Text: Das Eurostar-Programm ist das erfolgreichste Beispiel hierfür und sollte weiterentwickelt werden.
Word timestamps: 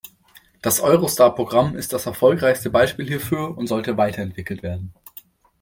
Das 0.63 0.79
Eurostar-Programm 0.79 1.75
ist 1.75 1.93
das 1.93 2.07
erfolgreichste 2.07 2.71
Beispiel 2.71 3.05
hierfür 3.05 3.55
und 3.55 3.67
sollte 3.67 3.97
weiterentwickelt 3.97 4.63
werden. 4.63 4.95